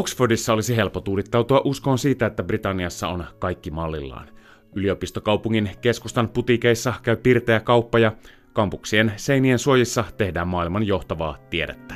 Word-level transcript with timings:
Oxfordissa 0.00 0.52
olisi 0.52 0.76
helppo 0.76 1.00
tuudittautua 1.00 1.60
uskoon 1.64 1.98
siitä, 1.98 2.26
että 2.26 2.42
Britanniassa 2.42 3.08
on 3.08 3.24
kaikki 3.38 3.70
mallillaan. 3.70 4.28
Yliopistokaupungin 4.74 5.70
keskustan 5.80 6.28
putikeissa 6.28 6.94
käy 7.02 7.16
pirteä 7.16 7.60
kauppa 7.60 7.98
ja 7.98 8.12
kampuksien 8.52 9.12
seinien 9.16 9.58
suojissa 9.58 10.04
tehdään 10.16 10.48
maailman 10.48 10.86
johtavaa 10.86 11.38
tiedettä. 11.50 11.94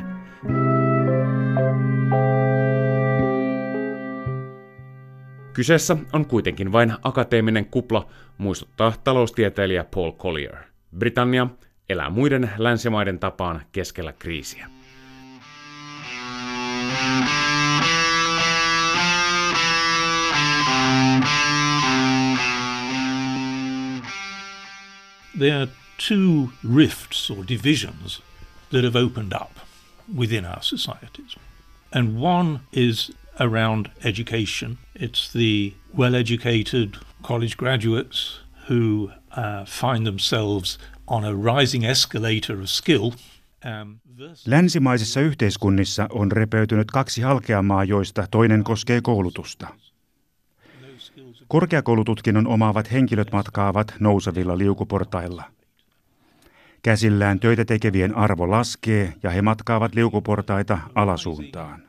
Kyseessä 5.52 5.96
on 6.12 6.26
kuitenkin 6.26 6.72
vain 6.72 6.92
akateeminen 7.02 7.66
kupla, 7.66 8.06
muistuttaa 8.38 8.92
taloustieteilijä 9.04 9.84
Paul 9.94 10.12
Collier. 10.12 10.56
Britannia 10.98 11.46
elää 11.88 12.10
muiden 12.10 12.50
länsimaiden 12.58 13.18
tapaan 13.18 13.62
keskellä 13.72 14.12
kriisiä. 14.12 14.73
There 25.44 25.60
are 25.60 25.68
two 25.98 26.52
rifts 26.62 27.30
or 27.30 27.44
divisions 27.44 28.22
that 28.70 28.82
have 28.84 28.96
opened 28.96 29.34
up 29.34 29.50
within 30.16 30.46
our 30.46 30.62
societies. 30.62 31.36
And 31.92 32.18
one 32.18 32.60
is 32.72 33.12
around 33.38 33.90
education. 34.04 34.78
It's 34.94 35.32
the 35.32 35.74
well 35.92 36.14
educated 36.14 36.96
college 37.22 37.56
graduates 37.58 38.40
who 38.68 39.10
uh, 39.36 39.66
find 39.66 40.06
themselves 40.06 40.78
on 41.06 41.24
a 41.24 41.34
rising 41.34 41.84
escalator 41.84 42.60
of 42.60 42.70
skill. 42.70 43.12
Um, 43.64 44.00
Länsimaisissa 44.46 45.20
yhteiskunnissa 45.20 46.06
on 46.10 46.32
repeytynyt 46.32 46.90
kaksi 46.90 47.22
halkeamaa, 47.22 47.84
joista 47.84 48.26
toinen 48.30 48.64
koskee 48.64 49.00
koulutusta. 49.00 49.68
Korkeakoulututkinnon 51.48 52.46
omaavat 52.46 52.92
henkilöt 52.92 53.32
matkaavat 53.32 53.94
nousevilla 54.00 54.58
liukuportailla. 54.58 55.44
Käsillään 56.82 57.40
töitä 57.40 57.64
tekevien 57.64 58.16
arvo 58.16 58.50
laskee 58.50 59.14
ja 59.22 59.30
he 59.30 59.42
matkaavat 59.42 59.94
liukuportaita 59.94 60.78
alasuuntaan. 60.94 61.82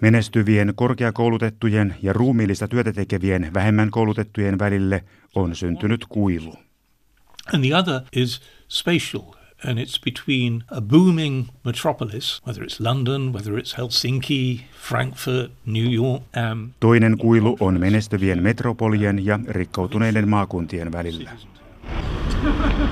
Menestyvien 0.00 0.72
korkeakoulutettujen 0.76 1.94
ja 2.02 2.12
ruumiillista 2.12 2.68
työtä 2.68 2.92
tekevien 2.92 3.50
vähemmän 3.54 3.90
koulutettujen 3.90 4.58
välille 4.58 5.04
on 5.34 5.56
syntynyt 5.56 6.06
kuilu. 6.08 6.54
And 7.54 7.64
the 7.64 7.76
other 7.76 8.00
is 8.12 8.40
spatial 8.68 9.41
and 9.64 9.78
it's 9.78 9.98
between 10.04 10.64
a 10.68 10.80
booming 10.80 11.48
metropolis, 11.64 12.40
whether 12.46 12.64
it's 12.64 12.80
London, 12.80 13.32
whether 13.32 13.58
it's 13.58 13.74
Helsinki, 13.74 14.60
Frankfurt, 14.88 15.50
New 15.66 15.90
York. 15.90 16.22
Um, 16.36 16.74
Toinen 16.80 17.18
kuilu 17.18 17.56
on 17.60 17.80
menestyvien 17.80 18.42
metropolien 18.42 19.26
ja 19.26 19.38
rikkoutuneiden 19.48 20.28
maakuntien 20.28 20.92
välillä. 20.92 21.30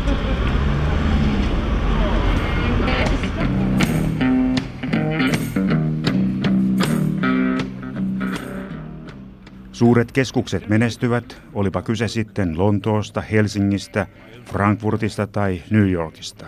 Suuret 9.81 10.13
keskukset 10.13 10.69
menestyvät, 10.69 11.43
olipa 11.53 11.83
kyse 11.83 12.09
sitten 12.09 12.59
Lontoosta, 12.59 13.21
Helsingistä, 13.21 14.07
Frankfurtista 14.45 15.27
tai 15.27 15.63
New 15.71 15.91
Yorkista. 15.91 16.47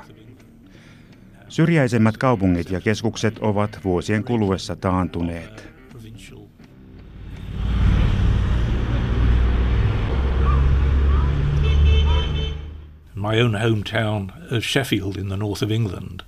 Syrjäisemmät 1.48 2.16
kaupungit 2.16 2.70
ja 2.70 2.80
keskukset 2.80 3.38
ovat 3.38 3.80
vuosien 3.84 4.24
kuluessa 4.24 4.76
taantuneet. 4.76 5.68
My 13.14 13.42
own 13.42 13.58
hometown 13.62 14.30
of 14.56 14.64
Sheffield 14.64 15.16
in 15.16 15.28
the 15.28 15.36
north 15.36 15.64
of 15.64 15.70
England 15.70 16.20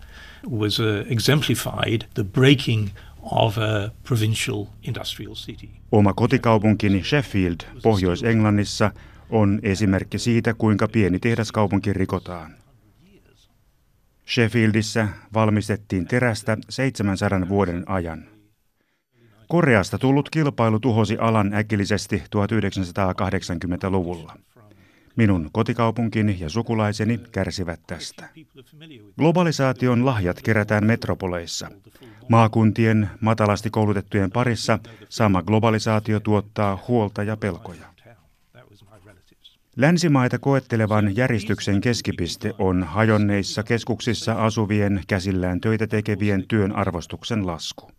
was 0.50 0.80
uh, 0.80 0.86
exemplified 1.08 2.02
the 2.14 2.24
breaking 2.24 2.88
of 3.30 3.58
a 3.58 3.90
provincial 4.08 4.64
industrial 4.82 5.34
city. 5.34 5.68
Oma 5.92 6.12
kotikaupunkini 6.12 7.04
Sheffield 7.04 7.56
Pohjois-Englannissa 7.82 8.90
on 9.30 9.60
esimerkki 9.62 10.18
siitä, 10.18 10.54
kuinka 10.54 10.88
pieni 10.88 11.18
tehdaskaupunki 11.18 11.92
rikotaan. 11.92 12.54
Sheffieldissä 14.28 15.08
valmistettiin 15.34 16.06
terästä 16.06 16.56
700 16.68 17.48
vuoden 17.48 17.84
ajan. 17.86 18.24
Koreasta 19.48 19.98
tullut 19.98 20.30
kilpailu 20.30 20.80
tuhosi 20.80 21.18
alan 21.18 21.54
äkillisesti 21.54 22.22
1980-luvulla. 22.36 24.36
Minun 25.16 25.50
kotikaupunkini 25.52 26.36
ja 26.40 26.48
sukulaiseni 26.48 27.20
kärsivät 27.32 27.80
tästä. 27.86 28.28
Globalisaation 29.18 30.06
lahjat 30.06 30.42
kerätään 30.42 30.86
metropoleissa. 30.86 31.70
Maakuntien 32.28 33.10
matalasti 33.20 33.70
koulutettujen 33.70 34.30
parissa 34.30 34.78
sama 35.08 35.42
globalisaatio 35.42 36.20
tuottaa 36.20 36.84
huolta 36.88 37.22
ja 37.22 37.36
pelkoja. 37.36 37.94
Länsimaita 39.76 40.38
koettelevan 40.38 41.16
järjestyksen 41.16 41.80
keskipiste 41.80 42.54
on 42.58 42.82
hajonneissa 42.82 43.62
keskuksissa 43.62 44.32
asuvien 44.32 45.02
käsillään 45.06 45.60
töitä 45.60 45.86
tekevien 45.86 46.44
työn 46.48 46.72
arvostuksen 46.72 47.46
lasku. 47.46 47.90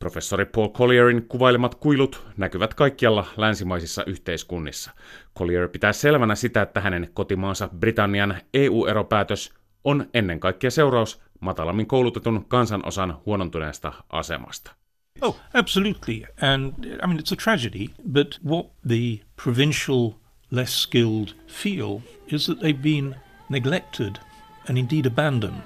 Professori 0.00 0.44
Paul 0.44 0.68
Collierin 0.68 1.26
kuvailemat 1.28 1.74
kuilut 1.74 2.26
näkyvät 2.36 2.74
kaikkialla 2.74 3.26
länsimaisissa 3.36 4.04
yhteiskunnissa. 4.04 4.90
Collier 5.38 5.68
pitää 5.68 5.92
selvänä 5.92 6.34
sitä, 6.34 6.62
että 6.62 6.80
hänen 6.80 7.10
kotimaansa 7.14 7.68
Britannian 7.78 8.34
EU-eropäätös 8.54 9.54
on 9.84 10.06
ennen 10.14 10.40
kaikkea 10.40 10.70
seuraus 10.70 11.22
matalammin 11.40 11.86
koulutetun 11.86 12.44
kansanosan 12.48 13.18
huonontuneesta 13.26 13.92
asemasta. 14.10 14.72
Oh, 15.20 15.40
absolutely. 15.54 16.22
And 16.42 16.84
I 16.84 17.06
mean, 17.06 17.18
it's 17.18 17.32
a 17.32 17.36
tragedy, 17.44 17.86
but 18.12 18.38
what 18.48 18.66
the 18.88 19.26
provincial 19.44 20.10
less 20.50 20.82
skilled 20.82 21.28
feel 21.46 22.00
is 22.32 22.46
that 22.46 22.58
they've 22.58 22.82
been 22.82 23.16
neglected 23.48 24.16
and 24.68 24.78
indeed 24.78 25.06
abandoned. 25.06 25.62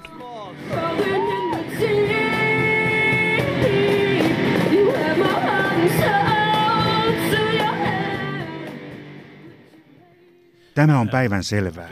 Tämä 10.75 10.99
on 10.99 11.09
päivän 11.09 11.43
selvää. 11.43 11.89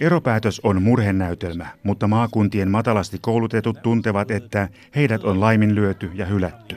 Eropäätös 0.00 0.60
on 0.60 0.82
murhenäytelmä, 0.82 1.66
mutta 1.82 2.08
maakuntien 2.08 2.70
matalasti 2.70 3.18
koulutetut 3.20 3.82
tuntevat, 3.82 4.30
että 4.30 4.68
heidät 4.96 5.24
on 5.24 5.40
laiminlyöty 5.40 6.10
ja 6.14 6.26
hylätty. 6.26 6.76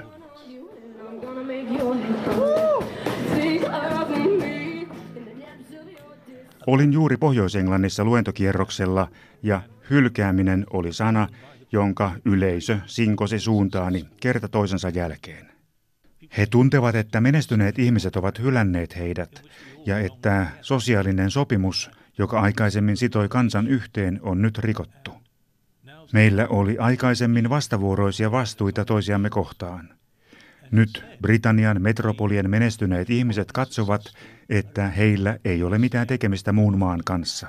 Olin 6.68 6.94
juuri 6.94 7.18
Pohjois-Englannissa 7.18 8.04
luentokierroksella 8.04 9.08
ja 9.44 9.62
hylkääminen 9.90 10.66
oli 10.70 10.94
sana, 10.94 11.28
jonka 11.72 12.12
yleisö 12.26 12.78
sinkosi 12.86 13.40
suuntaani 13.40 14.06
kerta 14.22 14.48
toisensa 14.48 14.90
jälkeen. 14.90 15.59
He 16.38 16.46
tuntevat, 16.46 16.96
että 16.96 17.22
menestyneet 17.22 17.80
ihmiset 17.80 18.16
ovat 18.16 18.40
hylänneet 18.40 18.98
heidät 18.98 19.42
ja 19.86 20.00
että 20.00 20.48
sosiaalinen 20.62 21.32
sopimus, 21.32 21.92
joka 22.18 22.40
aikaisemmin 22.40 22.98
sitoi 22.98 23.30
kansan 23.30 23.68
yhteen, 23.68 24.20
on 24.22 24.42
nyt 24.42 24.58
rikottu. 24.58 25.12
Meillä 26.14 26.48
oli 26.48 26.78
aikaisemmin 26.78 27.50
vastavuoroisia 27.50 28.32
vastuita 28.32 28.86
toisiamme 28.86 29.30
kohtaan. 29.30 29.90
Nyt 30.72 31.06
Britannian 31.22 31.82
metropolien 31.82 32.50
menestyneet 32.50 33.10
ihmiset 33.10 33.52
katsovat, 33.52 34.02
että 34.50 34.88
heillä 34.90 35.38
ei 35.46 35.64
ole 35.64 35.78
mitään 35.78 36.08
tekemistä 36.08 36.54
muun 36.54 36.78
maan 36.78 37.02
kanssa. 37.06 37.48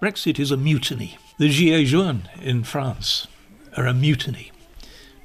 Brexit 0.00 0.38
is 0.38 0.52
a 0.52 0.56
mutiny. 0.56 1.16
The 1.38 1.48
Gilets 1.48 1.92
jaunes 1.92 2.22
in 2.42 2.62
France 2.62 3.28
are 3.78 3.88
a 3.88 3.92
mutiny. 3.92 4.52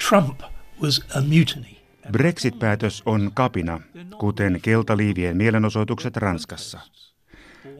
Trump 0.10 0.42
was 0.82 1.02
a 1.16 1.22
mutiny. 1.22 1.78
Brexit-päätös 2.12 3.04
on 3.06 3.32
kapina, 3.34 3.80
kuten 4.20 4.60
keltaliivien 4.62 5.38
mielenosoitukset 5.38 6.18
Ranskassa. 6.18 6.80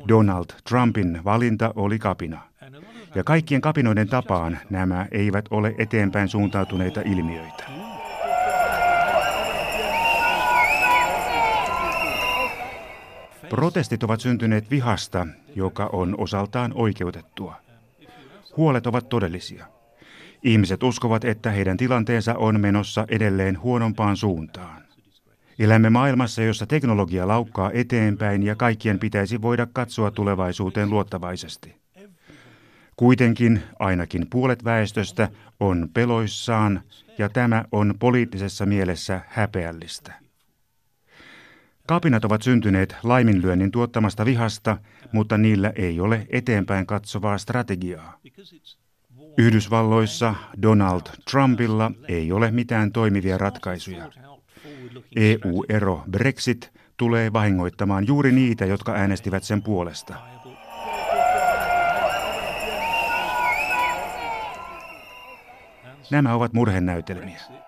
Donald 0.08 0.46
Trumpin 0.70 1.24
valinta 1.24 1.74
oli 1.76 2.00
kapina. 2.00 2.42
Ja 3.16 3.24
kaikkien 3.24 3.62
kapinoiden 3.62 4.08
tapaan 4.08 4.60
nämä 4.70 5.08
eivät 5.12 5.46
ole 5.52 5.76
eteenpäin 5.78 6.28
suuntautuneita 6.28 7.02
ilmiöitä. 7.02 7.64
Protestit 13.52 14.04
ovat 14.04 14.22
syntyneet 14.22 14.72
vihasta, 14.72 15.28
joka 15.56 15.90
on 15.94 16.16
osaltaan 16.18 16.72
oikeutettua. 16.76 17.56
Huolet 18.58 18.88
ovat 18.88 19.10
todellisia. 19.10 19.66
Ihmiset 20.44 20.84
uskovat, 20.84 21.26
että 21.26 21.52
heidän 21.52 21.78
tilanteensa 21.78 22.36
on 22.36 22.60
menossa 22.60 23.06
edelleen 23.10 23.62
huonompaan 23.62 24.18
suuntaan. 24.18 24.82
Elämme 25.60 25.90
maailmassa, 25.90 26.44
jossa 26.44 26.66
teknologia 26.66 27.28
laukkaa 27.28 27.72
eteenpäin 27.74 28.44
ja 28.44 28.56
kaikkien 28.56 29.00
pitäisi 29.00 29.42
voida 29.42 29.68
katsoa 29.74 30.12
tulevaisuuteen 30.12 30.90
luottavaisesti. 30.90 31.76
Kuitenkin 32.96 33.64
ainakin 33.80 34.28
puolet 34.30 34.64
väestöstä 34.64 35.30
on 35.60 35.90
peloissaan 35.94 36.82
ja 37.18 37.30
tämä 37.30 37.66
on 37.72 37.94
poliittisessa 38.00 38.66
mielessä 38.66 39.22
häpeällistä. 39.28 40.21
Kapinat 41.88 42.26
ovat 42.26 42.42
syntyneet 42.42 42.96
laiminlyönnin 43.04 43.72
tuottamasta 43.72 44.26
vihasta, 44.26 44.78
mutta 45.12 45.38
niillä 45.38 45.72
ei 45.76 46.00
ole 46.00 46.28
eteenpäin 46.30 46.86
katsovaa 46.86 47.38
strategiaa. 47.38 48.20
Yhdysvalloissa 49.38 50.36
Donald 50.62 51.02
Trumpilla 51.32 51.92
ei 52.08 52.32
ole 52.32 52.52
mitään 52.52 52.92
toimivia 52.92 53.38
ratkaisuja. 53.38 54.12
EU-ero 55.16 56.04
Brexit 56.12 56.72
tulee 56.98 57.34
vahingoittamaan 57.34 58.08
juuri 58.08 58.32
niitä, 58.32 58.66
jotka 58.66 58.92
äänestivät 58.94 59.44
sen 59.44 59.64
puolesta. 59.64 60.16
Nämä 66.12 66.34
ovat 66.34 66.54
murhenäytelmiä. 66.54 67.61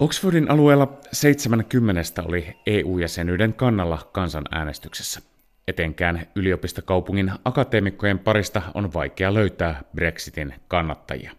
Oxfordin 0.00 0.50
alueella 0.50 0.98
70 1.12 2.02
oli 2.22 2.56
EU-jäsenyyden 2.66 3.54
kannalla 3.54 4.08
kansanäänestyksessä. 4.12 5.20
Etenkään 5.68 6.26
yliopistokaupungin 6.34 7.32
akateemikkojen 7.44 8.18
parista 8.18 8.62
on 8.74 8.92
vaikea 8.92 9.34
löytää 9.34 9.82
Brexitin 9.94 10.54
kannattajia. 10.68 11.32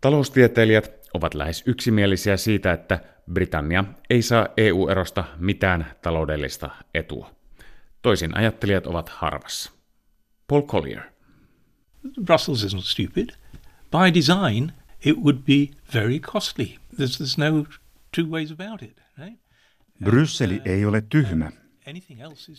Taloustieteilijät 0.00 1.08
ovat 1.14 1.34
lähes 1.34 1.62
yksimielisiä 1.66 2.36
siitä, 2.36 2.72
että 2.72 3.00
Britannia 3.32 3.84
ei 4.10 4.22
saa 4.22 4.48
EU-erosta 4.56 5.24
mitään 5.38 5.86
taloudellista 6.02 6.70
etua. 6.94 7.30
Toisin 8.02 8.36
ajattelijat 8.36 8.86
ovat 8.86 9.08
harvassa. 9.08 9.72
Paul 10.48 10.62
Collier. 10.62 11.02
Brussels 12.24 12.64
isn't 12.64 12.82
stupid. 12.82 13.28
By 13.90 14.14
design, 14.14 14.72
it 15.04 15.16
would 15.16 15.36
be 15.36 15.76
very 15.94 16.18
costly. 16.18 16.66
There's, 16.96 17.18
there's 17.18 17.38
no 17.38 17.64
two 18.16 18.24
ways 18.24 18.52
about 18.52 18.82
it, 18.82 19.02
right? 19.18 19.40
Brysseli 20.04 20.62
ei 20.64 20.84
ole 20.84 21.00
tyhmä. 21.00 21.50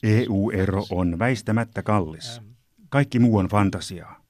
EU-ero 0.03 0.85
on 0.89 1.19
väistämättä 1.19 1.83
kallis. 1.83 2.41
Kaikki 2.89 3.19
muu 3.19 3.37
on 3.37 3.47
fantasiaa. 3.47 4.21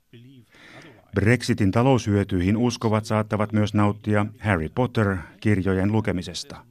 Brexitin 1.15 1.71
taloushyötyihin 1.71 2.57
uskovat 2.57 3.05
saattavat 3.05 3.53
myös 3.53 3.73
nauttia 3.73 4.25
Harry 4.39 4.69
Potter-kirjojen 4.69 5.91
lukemisesta. 5.91 6.65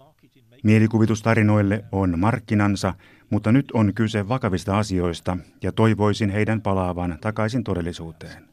Mielikuvitustarinoille 0.65 1.85
on 1.93 2.19
markkinansa, 2.19 2.95
mutta 3.31 3.53
nyt 3.53 3.71
on 3.73 3.95
kyse 3.95 4.29
vakavista 4.29 4.79
asioista 4.79 5.37
ja 5.63 5.73
toivoisin 5.73 6.31
heidän 6.31 6.63
palaavan 6.63 7.19
takaisin 7.21 7.65
todellisuuteen. 7.65 8.49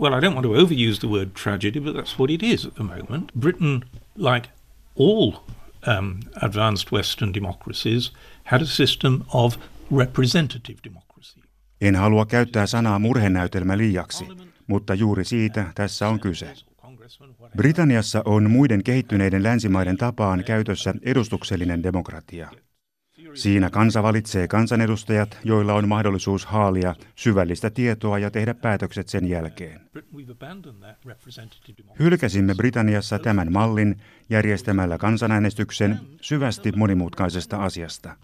Well, 0.00 0.14
I 0.14 0.20
don't 0.20 0.34
want 0.34 0.42
to 0.42 0.50
overuse 0.50 1.00
the 1.00 1.08
word 1.08 1.30
tragedy, 1.42 1.80
but 1.80 1.96
that's 1.96 2.18
what 2.18 2.30
it 2.30 2.42
is 2.42 2.66
at 2.66 2.74
the 2.74 2.84
moment. 2.84 3.32
Britain, 3.40 3.80
like 4.16 4.48
all 4.98 5.32
um, 5.98 6.20
advanced 6.42 6.92
Western 6.92 7.34
democracies, 7.34 8.12
had 8.44 8.62
a 8.62 8.66
system 8.66 9.20
of 9.32 9.56
representative 9.98 10.78
democracy. 10.84 11.40
En 11.80 11.96
halua 11.96 12.26
käyttää 12.26 12.66
sanaa 12.66 12.98
murhenäytelmä 12.98 13.78
liiaksi, 13.78 14.24
mutta 14.66 14.94
juuri 14.94 15.24
siitä 15.24 15.72
tässä 15.74 16.08
on 16.08 16.20
kyse. 16.20 16.54
Britanniassa 17.56 18.22
on 18.24 18.50
muiden 18.50 18.84
kehittyneiden 18.84 19.42
länsimaiden 19.42 19.96
tapaan 19.96 20.44
käytössä 20.44 20.94
edustuksellinen 21.02 21.82
demokratia. 21.82 22.50
Siinä 23.34 23.70
kansa 23.70 24.02
valitsee 24.02 24.48
kansanedustajat, 24.48 25.38
joilla 25.44 25.74
on 25.74 25.88
mahdollisuus 25.88 26.46
haalia 26.46 26.94
syvällistä 27.14 27.70
tietoa 27.70 28.18
ja 28.18 28.30
tehdä 28.30 28.54
päätökset 28.54 29.08
sen 29.08 29.28
jälkeen. 29.28 29.80
Hylkäsimme 31.98 32.54
Britanniassa 32.54 33.18
tämän 33.18 33.52
mallin 33.52 33.96
järjestämällä 34.30 34.98
kansanäänestyksen 34.98 36.00
syvästi 36.20 36.72
monimutkaisesta 36.76 37.56
asiasta. 37.56 38.16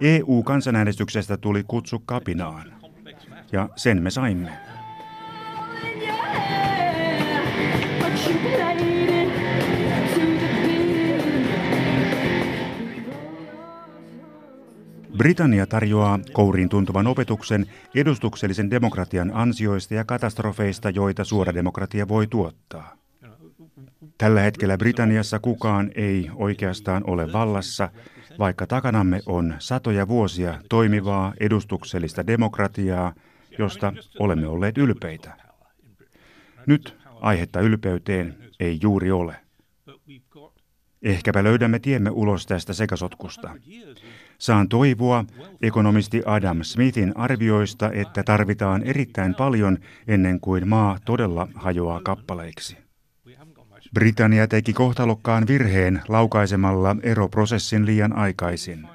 EU-kansanäänestyksestä 0.00 1.36
tuli 1.36 1.64
kutsu 1.64 1.98
kapinaan, 1.98 2.72
ja 3.52 3.68
sen 3.76 4.02
me 4.02 4.10
saimme. 4.10 4.52
Britannia 15.16 15.66
tarjoaa 15.66 16.18
kouriin 16.32 16.68
tuntuvan 16.68 17.06
opetuksen 17.06 17.66
edustuksellisen 17.94 18.70
demokratian 18.70 19.30
ansioista 19.34 19.94
ja 19.94 20.04
katastrofeista, 20.04 20.90
joita 20.90 21.24
suora 21.24 21.54
demokratia 21.54 22.08
voi 22.08 22.26
tuottaa. 22.26 22.96
Tällä 24.18 24.40
hetkellä 24.40 24.78
Britanniassa 24.78 25.38
kukaan 25.38 25.90
ei 25.94 26.30
oikeastaan 26.34 27.02
ole 27.06 27.32
vallassa, 27.32 27.88
vaikka 28.38 28.66
takanamme 28.66 29.20
on 29.26 29.54
satoja 29.58 30.08
vuosia 30.08 30.58
toimivaa 30.68 31.34
edustuksellista 31.40 32.26
demokratiaa, 32.26 33.14
josta 33.58 33.92
olemme 34.18 34.46
olleet 34.46 34.78
ylpeitä. 34.78 35.36
Nyt 36.66 36.96
aihetta 37.20 37.60
ylpeyteen 37.60 38.36
ei 38.60 38.78
juuri 38.82 39.10
ole. 39.10 39.36
Ehkäpä 41.02 41.44
löydämme 41.44 41.78
tiemme 41.78 42.10
ulos 42.10 42.46
tästä 42.46 42.72
sekasotkusta. 42.72 43.54
Saan 44.42 44.68
toivoa 44.68 45.24
ekonomisti 45.62 46.22
Adam 46.26 46.62
Smithin 46.62 47.12
arvioista, 47.16 47.90
että 47.92 48.22
tarvitaan 48.22 48.82
erittäin 48.82 49.34
paljon 49.34 49.78
ennen 50.06 50.40
kuin 50.40 50.68
maa 50.68 50.98
todella 51.04 51.48
hajoaa 51.54 52.00
kappaleiksi. 52.00 52.76
Britannia 53.94 54.48
teki 54.48 54.72
kohtalokkaan 54.72 55.46
virheen 55.46 56.02
laukaisemalla 56.08 56.96
eroprosessin 57.02 57.86
liian 57.86 58.12
aikaisin. 58.12 58.86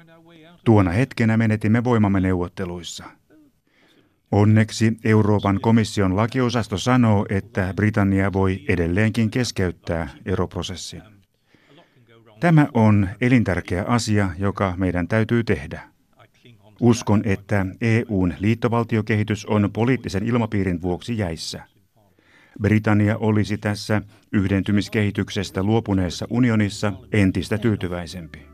Tuona 0.64 0.90
hetkenä 0.90 1.36
menetimme 1.36 1.84
voimamme 1.84 2.20
neuvotteluissa. 2.20 3.04
Onneksi 4.32 4.96
Euroopan 5.04 5.60
komission 5.60 6.16
lakiosasto 6.16 6.78
sanoo, 6.78 7.26
että 7.28 7.72
Britannia 7.76 8.32
voi 8.32 8.64
edelleenkin 8.68 9.30
keskeyttää 9.30 10.08
eroprosessin. 10.26 11.17
Tämä 12.40 12.68
on 12.74 13.08
elintärkeä 13.20 13.84
asia, 13.84 14.30
joka 14.38 14.74
meidän 14.76 15.08
täytyy 15.08 15.44
tehdä. 15.44 15.80
Uskon, 16.80 17.22
että 17.24 17.66
EUn 17.80 18.34
liittovaltiokehitys 18.38 19.46
on 19.46 19.70
poliittisen 19.72 20.26
ilmapiirin 20.26 20.82
vuoksi 20.82 21.18
jäissä. 21.18 21.62
Britannia 22.60 23.18
olisi 23.18 23.58
tässä 23.58 24.02
yhdentymiskehityksestä 24.32 25.62
luopuneessa 25.62 26.26
unionissa 26.30 26.92
entistä 27.12 27.58
tyytyväisempi. 27.58 28.47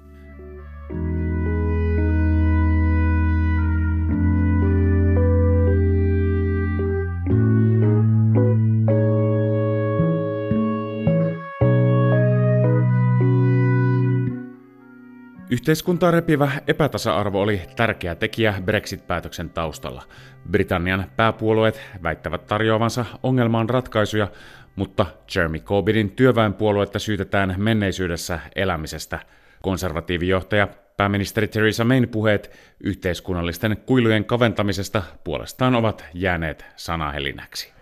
Yhteiskuntaa 15.54 16.10
repivä 16.10 16.50
epätasa-arvo 16.66 17.42
oli 17.42 17.62
tärkeä 17.76 18.14
tekijä 18.14 18.54
Brexit-päätöksen 18.64 19.50
taustalla. 19.50 20.02
Britannian 20.50 21.04
pääpuolueet 21.16 21.80
väittävät 22.02 22.46
tarjoavansa 22.46 23.04
ongelmaan 23.22 23.70
ratkaisuja, 23.70 24.28
mutta 24.76 25.06
Jeremy 25.34 25.58
Corbynin 25.58 26.10
työväenpuoluetta 26.10 26.98
syytetään 26.98 27.54
menneisyydessä 27.58 28.40
elämisestä. 28.56 29.18
Konservatiivijohtaja 29.62 30.68
pääministeri 30.96 31.48
Theresa 31.48 31.84
Mayn 31.84 32.08
puheet 32.08 32.50
yhteiskunnallisten 32.80 33.76
kuilujen 33.86 34.24
kaventamisesta 34.24 35.02
puolestaan 35.24 35.74
ovat 35.74 36.04
jääneet 36.14 36.66
sanahelinäksi. 36.76 37.73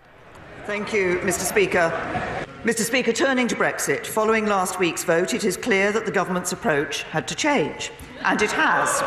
Thank 0.65 0.93
you, 0.93 1.19
Mr. 1.19 1.41
Speaker. 1.41 1.91
Mr. 2.63 2.85
Speaker, 2.85 3.11
turning 3.11 3.49
to 3.49 3.55
Brexit, 3.55 4.07
following 4.07 4.45
last 4.45 4.79
week's 4.79 5.03
vote, 5.03 5.33
it 5.33 5.43
is 5.43 5.57
clear 5.57 5.91
that 5.91 6.05
the 6.05 6.11
government's 6.11 6.53
approach 6.53 7.03
had 7.03 7.27
to 7.27 7.35
change, 7.35 7.91
and 8.23 8.41
it 8.41 8.51
has. 8.51 9.01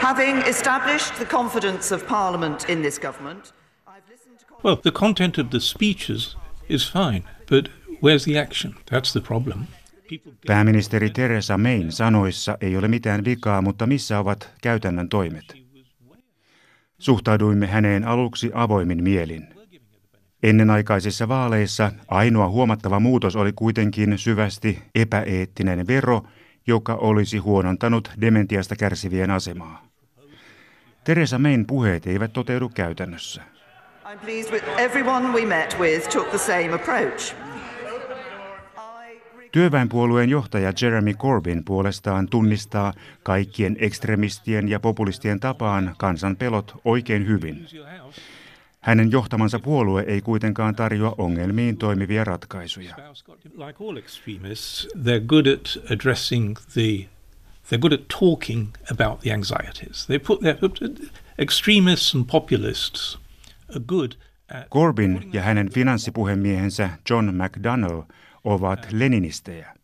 Having 0.00 0.38
established 0.38 1.14
the 1.18 1.24
confidence 1.24 1.92
of 1.92 2.04
Parliament 2.08 2.68
in 2.68 2.82
this 2.82 2.98
government, 2.98 3.52
I've 3.86 4.02
listened 4.10 4.40
to. 4.40 4.46
Well, 4.64 4.76
the 4.82 4.90
content 4.90 5.38
of 5.38 5.50
the 5.50 5.60
speeches 5.60 6.36
is 6.68 6.88
fine, 6.88 7.22
but 7.46 7.68
where's 8.00 8.24
the 8.24 8.36
action? 8.36 8.74
That's 8.86 9.12
the 9.12 9.20
problem. 9.20 9.66
Pääministeri 10.46 11.10
Theresa 11.10 11.58
Mayn 11.58 11.92
sanoissa 11.92 12.58
ei 12.60 12.76
ole 12.76 12.88
mitään 12.88 13.24
vikaa, 13.24 13.62
mutta 13.62 13.86
missä 13.86 14.18
ovat 14.18 14.50
käytännön 14.62 15.08
toimet? 15.08 15.54
Suhtauduimme 16.98 17.66
häneen 17.66 18.04
aluksi 18.04 18.50
avoimin 18.54 19.02
mielin. 19.02 19.61
Ennenaikaisissa 20.42 21.28
vaaleissa 21.28 21.92
ainoa 22.08 22.48
huomattava 22.48 23.00
muutos 23.00 23.36
oli 23.36 23.52
kuitenkin 23.52 24.18
syvästi 24.18 24.78
epäeettinen 24.94 25.86
vero, 25.86 26.22
joka 26.66 26.94
olisi 26.94 27.38
huonontanut 27.38 28.10
dementiasta 28.20 28.76
kärsivien 28.76 29.30
asemaa. 29.30 29.86
Teresa 31.04 31.38
Mayn 31.38 31.66
puheet 31.66 32.06
eivät 32.06 32.32
toteudu 32.32 32.68
käytännössä. 32.68 33.42
I'm 34.04 34.18
pleased 34.18 34.52
with 34.52 34.64
everyone 34.78 35.28
we 35.28 35.46
met 35.46 35.76
with 35.80 36.08
took 36.08 36.28
the 36.28 36.38
same 36.38 36.72
approach. 36.72 37.34
Työväenpuolueen 39.52 40.30
johtaja 40.30 40.72
Jeremy 40.82 41.14
Corbyn 41.14 41.64
puolestaan 41.64 42.28
tunnistaa 42.28 42.92
kaikkien 43.22 43.76
ekstremistien 43.80 44.68
ja 44.68 44.80
populistien 44.80 45.40
tapaan 45.40 45.94
kansan 45.98 46.36
pelot 46.36 46.80
oikein 46.84 47.26
hyvin. 47.26 47.66
Hänen 48.82 49.10
johtamansa 49.10 49.58
puolue 49.58 50.04
ei 50.06 50.20
kuitenkaan 50.20 50.74
tarjoa 50.74 51.14
ongelmiin 51.18 51.76
toimivia 51.76 52.24
ratkaisuja. 52.24 52.96
They're 54.96 55.20
good 57.78 57.92
at 57.92 58.02
the 58.02 58.02
talking 58.20 58.68
about 58.90 59.20
the 59.20 59.32
anxieties. 59.32 60.06
They 60.06 60.18
put 60.18 60.40
their 60.40 60.56
extremists 61.38 62.14
and 62.14 62.24
populists 62.32 63.18
are 63.70 63.80
good 63.86 64.12
at 64.54 64.68
Corbyn 64.70 65.30
ja 65.32 65.42
hänen 65.42 65.72
finanssipuhemiehensä 65.72 66.90
John 67.10 67.34
McDonnell 67.34 68.02
ovat 68.44 68.86
leninistejä. 68.92 69.74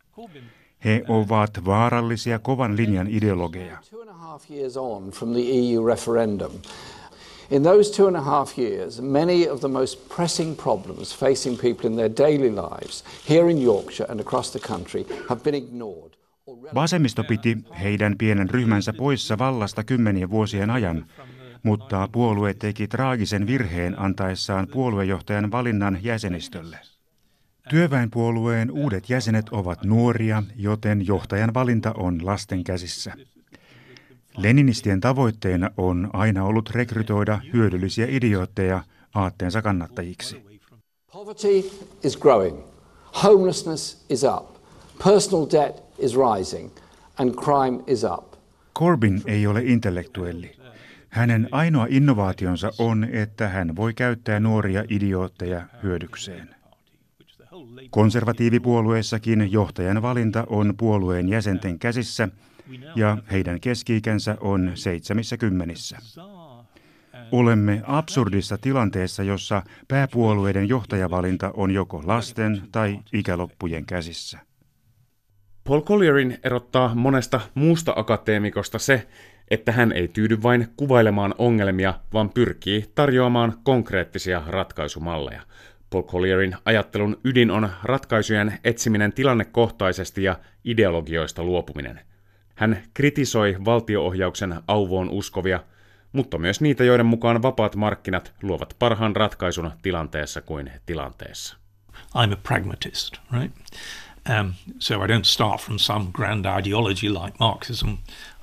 He 0.84 1.04
ovat 1.08 1.64
vaarallisia 1.64 2.38
kovan 2.38 2.76
linjan 2.76 3.06
ideologeja. 3.06 3.78
In 7.50 7.62
those 7.62 7.96
two 7.96 8.06
and 8.06 8.16
a 8.16 8.22
half 8.22 8.58
years, 8.58 9.00
many 9.00 9.48
of 9.48 9.60
the 9.60 9.68
most 9.68 10.08
pressing 10.16 10.56
problems 10.56 11.16
facing 11.16 11.58
people 11.58 11.90
in 11.90 11.96
their 11.96 12.10
daily 12.16 12.50
lives 12.50 13.04
here 13.30 13.50
in 13.50 13.62
Yorkshire 13.62 14.06
and 14.10 14.20
across 14.20 14.50
the 14.50 14.58
country 14.58 15.06
have 15.28 15.40
been 15.42 15.54
ignored. 15.54 16.12
Vasemmisto 16.74 17.24
piti 17.24 17.58
heidän 17.82 18.14
pienen 18.18 18.50
ryhmänsä 18.50 18.92
poissa 18.92 19.38
vallasta 19.38 19.84
kymmenien 19.84 20.30
vuosien 20.30 20.70
ajan, 20.70 21.06
mutta 21.62 22.08
puolue 22.12 22.54
teki 22.54 22.88
traagisen 22.88 23.46
virheen 23.46 24.00
antaessaan 24.00 24.68
puoluejohtajan 24.72 25.50
valinnan 25.50 25.98
jäsenistölle. 26.02 26.78
Työväenpuolueen 27.70 28.70
uudet 28.70 29.10
jäsenet 29.10 29.48
ovat 29.48 29.84
nuoria, 29.84 30.42
joten 30.56 31.06
johtajan 31.06 31.54
valinta 31.54 31.94
on 31.96 32.26
lasten 32.26 32.64
käsissä. 32.64 33.12
Leninistien 34.38 35.00
tavoitteena 35.00 35.70
on 35.76 36.10
aina 36.12 36.44
ollut 36.44 36.70
rekrytoida 36.70 37.40
hyödyllisiä 37.52 38.06
idiootteja 38.10 38.82
aatteensa 39.14 39.62
kannattajiksi. 39.62 40.42
Poverty 41.12 41.70
is 42.04 42.16
growing. 42.16 42.58
Homelessness 43.22 44.04
is 44.08 44.24
up. 44.24 44.56
Personal 45.04 45.46
debt 45.52 45.82
is 45.98 46.12
rising. 46.14 46.70
And 47.18 47.34
crime 47.34 47.82
is 47.86 48.04
up. 48.04 48.34
Corbyn 48.78 49.22
ei 49.26 49.46
ole 49.46 49.62
intellektuelli. 49.64 50.56
Hänen 51.08 51.48
ainoa 51.50 51.86
innovaationsa 51.90 52.70
on, 52.78 53.04
että 53.12 53.48
hän 53.48 53.76
voi 53.76 53.94
käyttää 53.94 54.40
nuoria 54.40 54.84
idiootteja 54.88 55.62
hyödykseen. 55.82 56.54
Konservatiivipuolueessakin 57.90 59.52
johtajan 59.52 60.02
valinta 60.02 60.44
on 60.48 60.74
puolueen 60.76 61.28
jäsenten 61.28 61.78
käsissä 61.78 62.28
ja 62.96 63.18
heidän 63.32 63.60
keski-ikänsä 63.60 64.36
on 64.40 64.72
seitsemissä 64.74 65.36
kymmenissä. 65.36 65.98
Olemme 67.32 67.82
absurdissa 67.86 68.58
tilanteessa, 68.58 69.22
jossa 69.22 69.62
pääpuolueiden 69.88 70.68
johtajavalinta 70.68 71.50
on 71.54 71.70
joko 71.70 72.02
lasten 72.06 72.62
tai 72.72 72.98
ikäloppujen 73.12 73.86
käsissä. 73.86 74.38
Paul 75.64 75.80
Collierin 75.80 76.38
erottaa 76.44 76.94
monesta 76.94 77.40
muusta 77.54 77.92
akateemikosta 77.96 78.78
se, 78.78 79.08
että 79.50 79.72
hän 79.72 79.92
ei 79.92 80.08
tyydy 80.08 80.42
vain 80.42 80.68
kuvailemaan 80.76 81.34
ongelmia, 81.38 81.94
vaan 82.12 82.30
pyrkii 82.30 82.84
tarjoamaan 82.94 83.54
konkreettisia 83.62 84.42
ratkaisumalleja. 84.46 85.42
Paul 85.90 86.02
Collierin 86.02 86.56
ajattelun 86.64 87.20
ydin 87.24 87.50
on 87.50 87.70
ratkaisujen 87.82 88.58
etsiminen 88.64 89.12
tilannekohtaisesti 89.12 90.22
ja 90.22 90.38
ideologioista 90.64 91.44
luopuminen. 91.44 92.00
Hän 92.58 92.82
kritisoi 92.94 93.56
valtioohjauksen 93.64 94.62
auvoon 94.68 95.10
uskovia, 95.10 95.60
mutta 96.12 96.38
myös 96.38 96.60
niitä, 96.60 96.84
joiden 96.84 97.06
mukaan 97.06 97.42
vapaat 97.42 97.76
markkinat 97.76 98.32
luovat 98.42 98.76
parhaan 98.78 99.16
ratkaisun 99.16 99.70
tilanteessa 99.82 100.40
kuin 100.40 100.70
tilanteessa. 100.86 101.56
I'm 102.16 102.32
a 102.32 102.36
pragmatist, 102.42 103.16
right? 103.32 103.52
Um, 104.40 104.52
so 104.78 105.04
I 105.04 105.06
don't 105.06 105.24
start 105.24 105.60
from 105.60 105.78
some 105.78 106.06
grand 106.12 106.46
ideology 106.58 107.08
like 107.08 107.36
Marxism. 107.40 107.88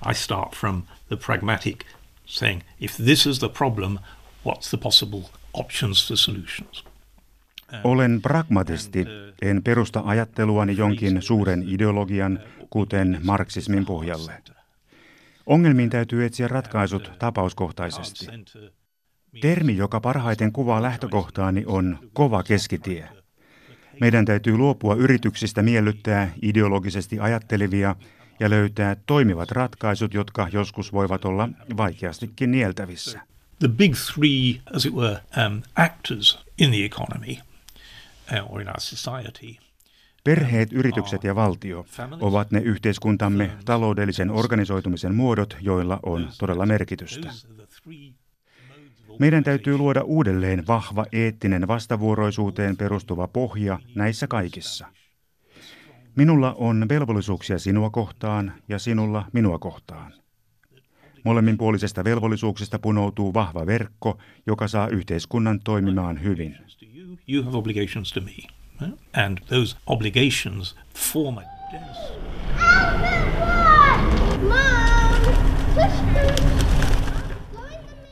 I 0.09 0.13
start 0.13 0.55
from 0.55 0.83
the 1.09 1.17
pragmatic, 1.17 1.85
saying 2.25 2.61
if 2.81 2.97
this 2.97 3.25
is 3.25 3.39
the 3.39 3.49
problem, 3.49 3.99
what's 4.45 4.69
the 4.69 4.77
possible 4.77 5.21
options 5.53 6.07
for 6.07 6.17
solutions? 6.17 6.83
Olen 7.83 8.21
pragmatisti, 8.21 9.05
en 9.41 9.63
perusta 9.63 10.01
ajatteluani 10.05 10.77
jonkin 10.77 11.21
suuren 11.21 11.63
ideologian, 11.67 12.39
kuten 12.69 13.19
marksismin 13.23 13.85
pohjalle. 13.85 14.43
Ongelmiin 15.45 15.89
täytyy 15.89 16.25
etsiä 16.25 16.47
ratkaisut 16.47 17.11
tapauskohtaisesti. 17.19 18.27
Termi, 19.41 19.77
joka 19.77 19.99
parhaiten 19.99 20.51
kuvaa 20.51 20.81
lähtökohtaani, 20.81 21.63
on 21.65 21.97
kova 22.13 22.43
keskitie. 22.43 23.09
Meidän 23.99 24.25
täytyy 24.25 24.57
luopua 24.57 24.95
yrityksistä 24.95 25.61
miellyttää 25.61 26.31
ideologisesti 26.41 27.19
ajattelevia 27.19 27.95
ja 28.39 28.49
löytää 28.49 28.95
toimivat 29.05 29.51
ratkaisut, 29.51 30.13
jotka 30.13 30.47
joskus 30.51 30.93
voivat 30.93 31.25
olla 31.25 31.49
vaikeastikin 31.77 32.51
nieltävissä. 32.51 33.21
The 33.59 33.67
big 33.67 33.93
three, 34.13 34.61
as 34.75 34.85
it 34.85 34.93
were, 34.93 35.17
um, 35.47 35.61
actors 35.75 36.45
in 36.57 36.69
the 36.69 36.85
economy 36.85 37.35
or 38.49 38.61
in 38.61 38.67
our 38.67 38.79
society. 38.79 39.65
Perheet, 40.23 40.73
yritykset 40.73 41.23
ja 41.23 41.35
valtio 41.35 41.85
ovat 42.19 42.51
ne 42.51 42.59
yhteiskuntamme 42.59 43.51
taloudellisen 43.65 44.31
organisoitumisen 44.31 45.15
muodot, 45.15 45.57
joilla 45.61 45.99
on 46.03 46.29
todella 46.39 46.65
merkitystä. 46.65 47.29
Meidän 49.19 49.43
täytyy 49.43 49.77
luoda 49.77 50.01
uudelleen 50.01 50.67
vahva 50.67 51.05
eettinen 51.11 51.67
vastavuoroisuuteen 51.67 52.77
perustuva 52.77 53.27
pohja 53.27 53.79
näissä 53.95 54.27
kaikissa. 54.27 54.87
Minulla 56.15 56.53
on 56.53 56.85
velvollisuuksia 56.89 57.59
sinua 57.59 57.89
kohtaan 57.89 58.53
ja 58.69 58.79
sinulla 58.79 59.25
minua 59.33 59.59
kohtaan. 59.59 60.13
Molemminpuolisesta 61.23 62.03
velvollisuuksista 62.03 62.79
punoutuu 62.79 63.33
vahva 63.33 63.65
verkko, 63.65 64.17
joka 64.47 64.67
saa 64.67 64.87
yhteiskunnan 64.87 65.59
toimimaan 65.63 66.23
hyvin 66.23 66.57
you 67.27 67.43
have 67.43 67.57
obligations 67.57 68.13
to 68.13 68.21
me. 68.21 68.35
And 69.13 69.37
those 69.49 69.77
obligations 69.87 70.75
form 70.95 71.37
a 71.37 71.43
dense. 71.71 72.15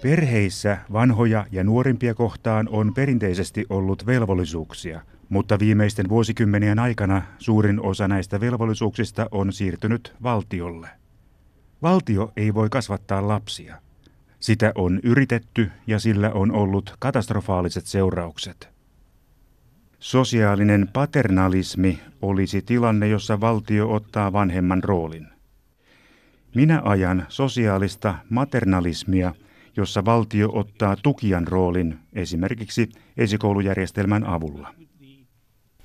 Perheissä 0.01 0.77
vanhoja 0.93 1.45
ja 1.51 1.63
nuorimpia 1.63 2.13
kohtaan 2.13 2.69
on 2.72 2.93
perinteisesti 2.93 3.65
ollut 3.69 4.05
velvollisuuksia, 4.05 5.01
mutta 5.29 5.60
viimeisten 5.60 6.10
vuosikymmenien 6.10 6.79
aikana 6.79 7.22
suurin 7.39 7.81
osa 7.81 8.07
näistä 8.07 8.39
velvollisuuksista 8.39 9.27
on 9.31 9.53
siirtynyt 9.53 10.13
valtiolle. 10.24 10.89
Valtio 11.81 12.31
ei 12.38 12.53
voi 12.53 12.69
kasvattaa 12.69 13.27
lapsia. 13.27 13.81
Sitä 14.39 14.72
on 14.75 15.00
yritetty 15.03 15.72
ja 15.88 16.00
sillä 16.00 16.31
on 16.31 16.51
ollut 16.51 16.95
katastrofaaliset 17.00 17.86
seuraukset. 17.86 18.73
Sosiaalinen 20.03 20.89
paternalismi 20.93 22.00
olisi 22.22 22.62
tilanne, 22.62 23.07
jossa 23.07 23.41
valtio 23.41 23.93
ottaa 23.93 24.33
vanhemman 24.33 24.83
roolin. 24.83 25.27
Minä 26.55 26.81
ajan 26.83 27.25
sosiaalista 27.29 28.15
maternalismia, 28.29 29.33
jossa 29.77 30.05
valtio 30.05 30.50
ottaa 30.53 30.95
tukijan 30.95 31.48
roolin 31.48 32.00
esimerkiksi 32.13 32.89
esikoulujärjestelmän 33.17 34.25
avulla. 34.25 34.75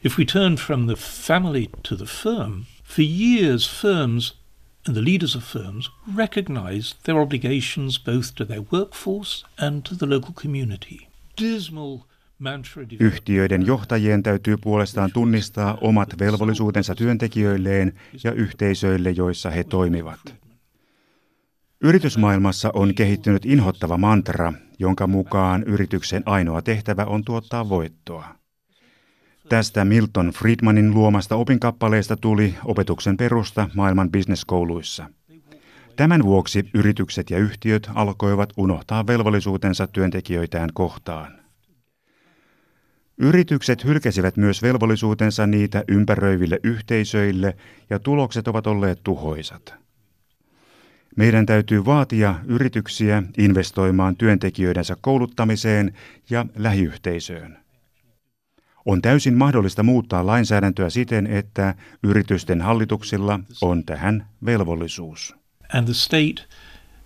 If 0.04 0.18
we 0.18 0.24
turn 0.24 0.56
from 0.56 0.86
the 0.86 0.96
family 0.96 1.66
to 1.88 1.96
the 1.96 2.06
firm, 2.06 2.64
for 2.84 3.04
years 3.04 3.80
firms 3.82 4.42
and 4.88 4.96
the 4.96 5.04
leaders 5.04 5.36
of 5.36 5.44
firms 5.44 5.90
recognized 6.16 6.98
their 7.04 7.18
obligations 7.18 8.04
both 8.04 8.34
to 8.34 8.44
their 8.44 8.62
workforce 8.72 9.46
and 9.66 9.82
to 9.82 9.94
the 9.96 10.06
local 10.06 10.32
community. 10.42 11.08
Dismal 11.42 11.98
Yhtiöiden 13.00 13.66
johtajien 13.66 14.22
täytyy 14.22 14.56
puolestaan 14.56 15.12
tunnistaa 15.12 15.78
omat 15.80 16.08
velvollisuutensa 16.18 16.94
työntekijöilleen 16.94 17.92
ja 18.24 18.32
yhteisöille, 18.32 19.10
joissa 19.10 19.50
he 19.50 19.64
toimivat. 19.64 20.20
Yritysmaailmassa 21.80 22.70
on 22.74 22.94
kehittynyt 22.94 23.46
inhottava 23.46 23.98
mantra, 23.98 24.52
jonka 24.78 25.06
mukaan 25.06 25.62
yrityksen 25.62 26.22
ainoa 26.26 26.62
tehtävä 26.62 27.04
on 27.04 27.24
tuottaa 27.24 27.68
voittoa. 27.68 28.28
Tästä 29.48 29.84
Milton 29.84 30.30
Friedmanin 30.30 30.94
luomasta 30.94 31.36
opinkappaleesta 31.36 32.16
tuli 32.16 32.54
opetuksen 32.64 33.16
perusta 33.16 33.68
maailman 33.74 34.10
bisneskouluissa. 34.10 35.10
Tämän 35.96 36.22
vuoksi 36.22 36.70
yritykset 36.74 37.30
ja 37.30 37.38
yhtiöt 37.38 37.90
alkoivat 37.94 38.52
unohtaa 38.56 39.06
velvollisuutensa 39.06 39.86
työntekijöitään 39.86 40.70
kohtaan. 40.74 41.37
Yritykset 43.18 43.84
hylkäsivät 43.84 44.36
myös 44.36 44.62
velvollisuutensa 44.62 45.46
niitä 45.46 45.84
ympäröiville 45.88 46.60
yhteisöille 46.62 47.56
ja 47.90 47.98
tulokset 47.98 48.48
ovat 48.48 48.66
olleet 48.66 49.00
tuhoisat. 49.04 49.74
Meidän 51.16 51.46
täytyy 51.46 51.84
vaatia 51.84 52.34
yrityksiä 52.44 53.22
investoimaan 53.38 54.16
työntekijöidensä 54.16 54.96
kouluttamiseen 55.00 55.94
ja 56.30 56.46
lähiyhteisöön. 56.56 57.58
On 58.86 59.02
täysin 59.02 59.34
mahdollista 59.34 59.82
muuttaa 59.82 60.26
lainsäädäntöä 60.26 60.90
siten, 60.90 61.26
että 61.26 61.74
yritysten 62.02 62.62
hallituksilla 62.62 63.40
on 63.62 63.84
tähän 63.84 64.26
velvollisuus. 64.44 65.36
And 65.74 65.84
the 65.84 65.94
state 65.94 66.44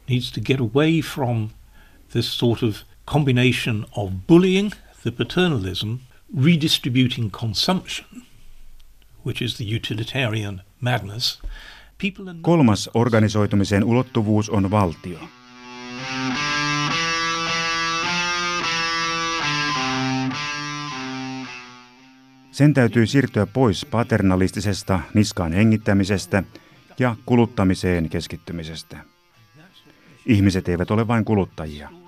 needs 0.08 0.32
to 0.32 0.40
get 0.40 0.60
away 0.60 1.00
from 1.14 1.48
this 2.12 2.38
sort 2.38 2.62
of 2.62 2.76
combination 3.06 3.86
of 3.96 4.12
bullying, 4.28 4.70
the 5.02 5.10
paternalism, 5.10 5.94
redistributing 6.44 7.30
consumption, 7.30 8.06
which 9.26 9.42
is 9.42 9.56
the 9.56 9.76
utilitarian 9.76 10.62
madness. 10.80 11.42
Kolmas 12.40 12.90
organisoitumisen 12.94 13.84
ulottuvuus 13.84 14.50
on 14.50 14.70
valtio. 14.70 15.18
Sen 22.50 22.74
täytyy 22.74 23.06
siirtyä 23.06 23.46
pois 23.46 23.86
paternalistisesta 23.86 25.00
niskaan 25.14 25.52
hengittämisestä 25.52 26.42
ja 26.98 27.16
kuluttamiseen 27.26 28.10
keskittymisestä. 28.10 29.04
Ihmiset 30.26 30.68
eivät 30.68 30.90
ole 30.90 31.08
vain 31.08 31.24
kuluttajia. 31.24 32.01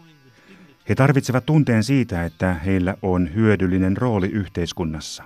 He 0.88 0.94
tarvitsevat 0.94 1.46
tunteen 1.46 1.84
siitä, 1.84 2.24
että 2.24 2.54
heillä 2.54 2.94
on 3.02 3.34
hyödyllinen 3.34 3.96
rooli 3.96 4.28
yhteiskunnassa. 4.28 5.24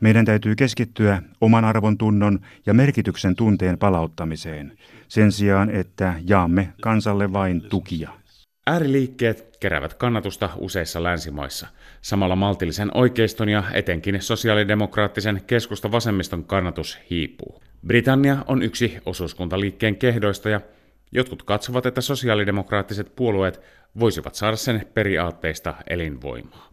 Meidän 0.00 0.24
täytyy 0.24 0.56
keskittyä 0.56 1.22
oman 1.40 1.64
arvon 1.64 1.98
tunnon 1.98 2.38
ja 2.66 2.74
merkityksen 2.74 3.36
tunteen 3.36 3.78
palauttamiseen, 3.78 4.72
sen 5.08 5.32
sijaan, 5.32 5.70
että 5.70 6.14
jaamme 6.26 6.72
kansalle 6.80 7.32
vain 7.32 7.62
tukia. 7.68 8.10
Ääriliikkeet 8.66 9.56
keräävät 9.60 9.94
kannatusta 9.94 10.50
useissa 10.56 11.02
länsimaissa. 11.02 11.66
Samalla 12.02 12.36
maltillisen 12.36 12.90
oikeiston 12.96 13.48
ja 13.48 13.64
etenkin 13.72 14.22
sosiaalidemokraattisen 14.22 15.40
keskusta-vasemmiston 15.46 16.44
kannatus 16.44 16.98
hiipuu. 17.10 17.62
Britannia 17.86 18.36
on 18.46 18.62
yksi 18.62 18.98
osuuskuntaliikkeen 19.06 19.96
kehdoista 19.96 20.48
ja 20.48 20.60
jotkut 21.12 21.42
katsovat, 21.42 21.86
että 21.86 22.00
sosiaalidemokraattiset 22.00 23.16
puolueet 23.16 23.60
voisivat 23.98 24.34
saada 24.34 24.56
sen 24.56 24.86
periaatteista 24.94 25.74
elinvoimaa. 25.86 26.68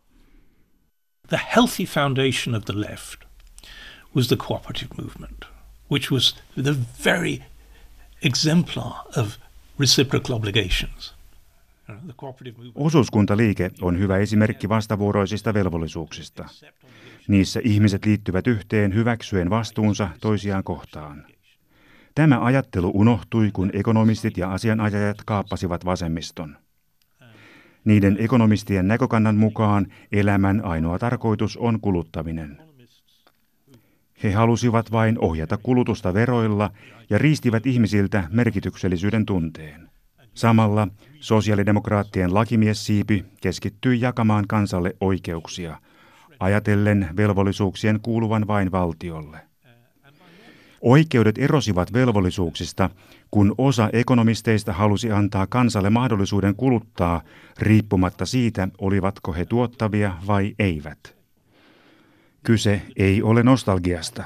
The 1.28 1.40
healthy 1.56 1.86
foundation 1.86 2.56
of 2.56 2.66
the 2.66 2.80
left 2.80 3.26
was 4.16 4.28
the 4.28 4.36
cooperative 4.36 4.96
movement, 5.02 5.46
which 5.92 6.12
was 6.12 6.36
the 6.64 6.76
very 7.06 7.38
exemplar 8.22 8.94
of 9.18 9.38
reciprocal 9.80 10.36
obligations. 10.36 11.16
Osuuskuntaliike 12.76 13.72
on 13.82 14.00
hyvä 14.00 14.18
esimerkki 14.18 14.70
vastavuoroisista 14.70 15.54
velvollisuuksista. 15.54 16.46
Niissä 17.28 17.60
ihmiset 17.64 18.06
liittyvät 18.06 18.48
yhteen 18.48 18.94
hyväksyen 18.94 19.50
vastuunsa 19.50 20.10
toisiaan 20.22 20.64
kohtaan. 20.64 21.26
Tämä 22.16 22.40
ajattelu 22.40 22.92
unohtui, 22.94 23.52
kun 23.54 23.70
ekonomistit 23.74 24.38
ja 24.38 24.52
asianajajat 24.52 25.18
kaappasivat 25.26 25.86
vasemmiston. 25.86 26.58
Niiden 27.86 28.18
ekonomistien 28.20 28.88
näkökannan 28.88 29.36
mukaan 29.36 29.88
elämän 30.12 30.66
ainoa 30.66 31.00
tarkoitus 31.00 31.58
on 31.58 31.80
kuluttaminen. 31.82 32.58
He 34.24 34.32
halusivat 34.32 34.92
vain 34.92 35.20
ohjata 35.20 35.58
kulutusta 35.58 36.14
veroilla 36.14 36.70
ja 37.10 37.18
riistivät 37.18 37.66
ihmisiltä 37.66 38.24
merkityksellisyyden 38.32 39.26
tunteen. 39.26 39.90
Samalla 40.34 40.88
sosiaalidemokraattien 41.20 42.34
lakimiessiipi 42.34 43.26
keskittyi 43.42 44.02
jakamaan 44.02 44.48
kansalle 44.48 44.96
oikeuksia, 45.02 45.80
ajatellen 46.40 47.10
velvollisuuksien 47.18 48.00
kuuluvan 48.02 48.48
vain 48.48 48.72
valtiolle. 48.72 49.55
Oikeudet 50.86 51.38
erosivat 51.38 51.94
velvollisuuksista, 51.94 52.90
kun 53.32 53.56
osa 53.58 53.90
ekonomisteista 53.94 54.74
halusi 54.74 55.12
antaa 55.12 55.48
kansalle 55.48 55.90
mahdollisuuden 55.90 56.56
kuluttaa 56.56 57.22
riippumatta 57.60 58.26
siitä, 58.26 58.68
olivatko 58.78 59.34
he 59.34 59.46
tuottavia 59.46 60.14
vai 60.28 60.56
eivät. 60.60 61.16
Kyse 62.44 62.82
ei 62.96 63.22
ole 63.22 63.44
nostalgiasta. 63.44 64.24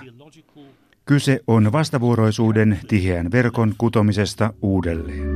Kyse 1.05 1.39
on 1.47 1.71
vastavuoroisuuden 1.71 2.79
tiheän 2.87 3.31
verkon 3.31 3.73
kutomisesta 3.77 4.53
uudelleen. 4.61 5.29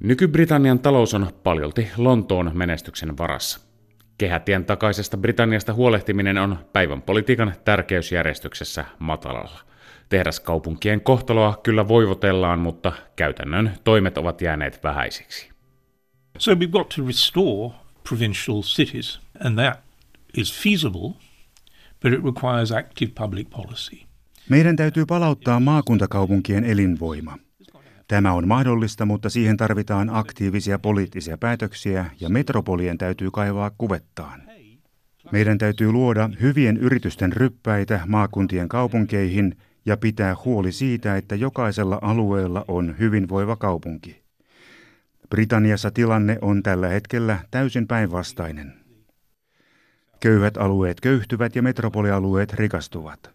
Nyky-Britannian 0.00 0.78
talous 0.78 1.14
on 1.14 1.26
paljolti 1.42 1.88
Lontoon 1.96 2.50
menestyksen 2.54 3.18
varassa. 3.18 3.63
Kehätien 4.18 4.64
takaisesta 4.64 5.16
Britanniasta 5.16 5.72
huolehtiminen 5.72 6.38
on 6.38 6.58
päivän 6.72 7.02
politiikan 7.02 7.54
tärkeysjärjestyksessä 7.64 8.84
matalalla. 8.98 9.60
Tehdaskaupunkien 10.08 11.00
kohtaloa 11.00 11.60
kyllä 11.62 11.88
voivotellaan, 11.88 12.58
mutta 12.58 12.92
käytännön 13.16 13.70
toimet 13.84 14.18
ovat 14.18 14.40
jääneet 14.40 14.84
vähäisiksi. 14.84 15.50
So 16.38 16.54
we've 16.54 16.70
got 16.70 16.88
to 16.88 17.06
restore 17.06 17.74
provincial 18.08 18.62
cities, 18.62 19.20
and 19.44 19.58
that 19.58 19.80
is 20.36 20.62
feasible, 20.62 21.14
but 22.02 22.12
it 22.12 22.24
requires 22.24 22.72
active 22.72 23.12
public 23.20 23.50
policy. 23.50 23.96
Meidän 24.48 24.76
täytyy 24.76 25.06
palauttaa 25.06 25.60
maakuntakaupunkien 25.60 26.64
elinvoima. 26.64 27.38
Tämä 28.08 28.32
on 28.32 28.48
mahdollista, 28.48 29.06
mutta 29.06 29.30
siihen 29.30 29.56
tarvitaan 29.56 30.10
aktiivisia 30.12 30.78
poliittisia 30.78 31.38
päätöksiä 31.38 32.10
ja 32.20 32.28
metropolien 32.28 32.98
täytyy 32.98 33.30
kaivaa 33.30 33.70
kuvettaan. 33.78 34.42
Meidän 35.32 35.58
täytyy 35.58 35.92
luoda 35.92 36.30
hyvien 36.40 36.76
yritysten 36.76 37.32
ryppäitä 37.32 38.00
maakuntien 38.06 38.68
kaupunkeihin 38.68 39.56
ja 39.86 39.96
pitää 39.96 40.36
huoli 40.44 40.72
siitä, 40.72 41.16
että 41.16 41.34
jokaisella 41.34 41.98
alueella 42.02 42.64
on 42.68 42.94
hyvinvoiva 42.98 43.56
kaupunki. 43.56 44.24
Britanniassa 45.30 45.90
tilanne 45.90 46.38
on 46.40 46.62
tällä 46.62 46.88
hetkellä 46.88 47.38
täysin 47.50 47.86
päinvastainen. 47.86 48.74
Köyhät 50.20 50.56
alueet 50.56 51.00
köyhtyvät 51.00 51.56
ja 51.56 51.62
metropolialueet 51.62 52.52
rikastuvat. 52.52 53.30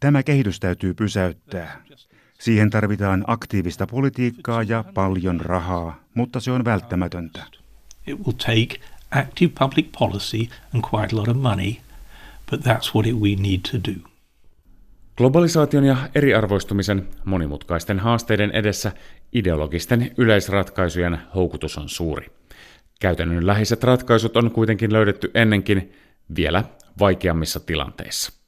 Tämä 0.00 0.22
kehitys 0.22 0.60
täytyy 0.60 0.94
pysäyttää. 0.94 1.82
Siihen 2.42 2.70
tarvitaan 2.70 3.24
aktiivista 3.26 3.86
politiikkaa 3.86 4.62
ja 4.62 4.84
paljon 4.94 5.40
rahaa, 5.40 6.00
mutta 6.14 6.40
se 6.40 6.50
on 6.50 6.64
välttämätöntä. 6.64 7.44
It 8.06 8.18
will 8.18 8.32
take 8.32 8.80
active 9.10 9.52
public 9.58 9.86
policy 9.98 10.38
and 10.74 10.84
quite 10.94 11.16
a 11.16 11.18
lot 11.18 11.28
of 11.28 11.36
money, 11.36 11.72
but 12.50 12.60
that's 12.60 12.94
what 12.94 13.06
it 13.06 13.14
we 13.14 13.28
need 13.28 13.60
to 13.70 13.92
do. 13.92 14.08
Globalisaation 15.16 15.84
ja 15.84 15.96
eriarvoistumisen 16.14 17.08
monimutkaisten 17.24 17.98
haasteiden 17.98 18.50
edessä 18.50 18.92
ideologisten 19.32 20.10
yleisratkaisujen 20.18 21.18
houkutus 21.34 21.78
on 21.78 21.88
suuri. 21.88 22.26
Käytännön 23.00 23.46
läheiset 23.46 23.84
ratkaisut 23.84 24.36
on 24.36 24.50
kuitenkin 24.50 24.92
löydetty 24.92 25.30
ennenkin 25.34 25.92
vielä 26.36 26.64
vaikeammissa 27.00 27.60
tilanteissa. 27.60 28.41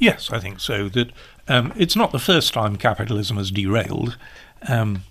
Yes, 0.00 0.30
I 0.32 0.40
think 0.40 0.60
so. 0.60 0.88
That 0.88 1.12
Um, 1.50 1.72
it's 1.74 1.96
not 1.96 2.12
the 2.12 2.18
first 2.18 2.54
time 2.54 2.76
capitalism 2.76 3.36
has 3.36 3.50
derailed. 3.50 4.16
Um, 4.68 5.02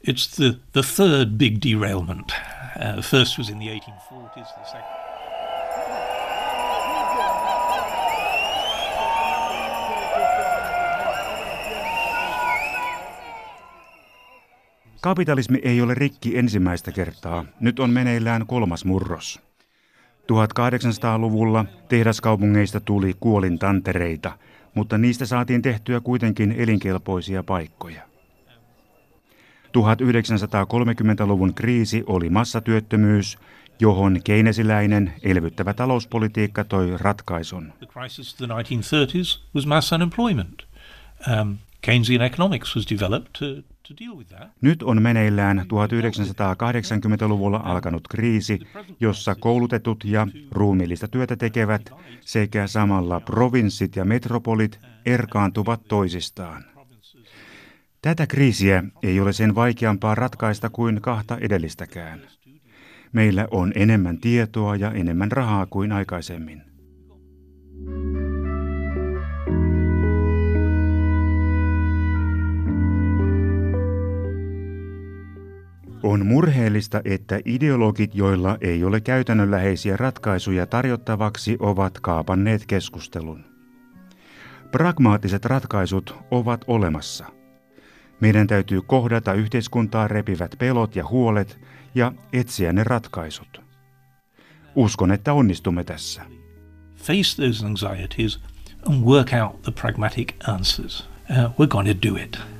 it's 0.00 0.26
the, 0.36 0.58
the 0.72 0.82
third 0.82 1.36
big 1.36 1.60
derailment. 1.60 2.32
Uh, 2.80 2.96
the 2.96 3.02
first 3.02 3.36
was 3.36 3.50
in 3.50 3.58
the 3.58 3.68
1840s, 3.68 4.34
the 4.34 4.64
second. 4.64 4.84
Kapitalismi 15.00 15.58
ei 15.62 15.80
ole 15.82 15.94
rikki 15.94 16.38
ensimmäistä 16.38 16.92
kertaa. 16.92 17.44
Nyt 17.60 17.80
on 17.80 17.90
meneillään 17.90 18.46
kolmas 18.46 18.84
murros. 18.84 19.40
1800-luvulla 20.32 21.64
tehdaskaupungeista 21.88 22.80
tuli 22.80 23.14
kuolintantereita, 23.20 24.38
mutta 24.74 24.98
niistä 24.98 25.26
saatiin 25.26 25.62
tehtyä 25.62 26.00
kuitenkin 26.00 26.52
elinkelpoisia 26.52 27.42
paikkoja. 27.42 28.02
1930-luvun 29.78 31.54
kriisi 31.54 32.04
oli 32.06 32.30
massatyöttömyys, 32.30 33.38
johon 33.80 34.20
keinesiläinen 34.24 35.12
elvyttävä 35.22 35.74
talouspolitiikka 35.74 36.64
toi 36.64 36.94
ratkaisun. 36.98 37.72
The 37.78 37.86
crisis 37.86 38.32
of 38.32 38.36
the 38.36 38.46
1930s 38.46 39.40
was 39.54 39.66
mass 39.66 39.92
unemployment. 39.92 40.62
Um, 41.40 41.58
Keynesian 41.84 42.22
economics 42.22 42.76
was 42.76 42.90
developed 42.90 43.28
to, 43.38 43.62
to 43.88 43.94
deal 44.04 44.16
with 44.16 44.28
that. 44.28 44.48
Nyt 44.60 44.82
on 44.82 45.02
meneillään 45.02 45.58
1980-luvulla 45.58 47.56
alkanut 47.64 48.08
kriisi, 48.08 48.60
jossa 49.00 49.34
koulutetut 49.34 50.04
ja 50.04 50.26
ruumiillista 50.50 51.08
työtä 51.08 51.36
tekevät 51.36 51.90
sekä 52.20 52.66
samalla 52.66 53.20
provinssit 53.20 53.96
ja 53.96 54.04
metropolit 54.04 54.80
erkaantuvat 55.06 55.80
toisistaan. 55.88 56.64
Tätä 58.02 58.26
kriisiä 58.26 58.84
ei 59.02 59.20
ole 59.20 59.32
sen 59.32 59.54
vaikeampaa 59.54 60.14
ratkaista 60.14 60.70
kuin 60.70 61.00
kahta 61.00 61.38
edellistäkään. 61.40 62.20
Meillä 63.12 63.48
on 63.50 63.72
enemmän 63.74 64.18
tietoa 64.18 64.76
ja 64.76 64.92
enemmän 64.92 65.32
rahaa 65.32 65.66
kuin 65.66 65.92
aikaisemmin. 65.92 66.62
On 76.04 76.26
murheellista, 76.26 77.00
että 77.04 77.40
ideologit, 77.44 78.14
joilla 78.14 78.58
ei 78.60 78.84
ole 78.84 79.00
käytännönläheisiä 79.00 79.96
ratkaisuja 79.96 80.66
tarjottavaksi, 80.66 81.56
ovat 81.60 82.00
kaapanneet 82.00 82.66
keskustelun. 82.66 83.44
Pragmaattiset 84.72 85.44
ratkaisut 85.44 86.16
ovat 86.30 86.64
olemassa. 86.66 87.26
Meidän 88.20 88.46
täytyy 88.46 88.82
kohdata 88.82 89.32
yhteiskuntaa 89.32 90.08
repivät 90.08 90.54
pelot 90.58 90.96
ja 90.96 91.06
huolet 91.08 91.60
ja 91.94 92.12
etsiä 92.32 92.72
ne 92.72 92.84
ratkaisut. 92.84 93.62
Uskon, 94.74 95.12
että 95.12 95.32
onnistumme 95.32 95.84
tässä. 95.84 96.22
Face 96.96 97.42
those 97.42 97.66
anxieties 97.66 98.40
and 98.86 99.04
work 99.04 99.30
out 99.44 99.62
the 99.62 99.72
pragmatic 99.72 100.32
answers. 100.48 101.08
Uh, 101.30 101.36
we're 101.36 101.68
going 101.68 101.88
to 101.88 102.08
do 102.08 102.16
it. 102.16 102.53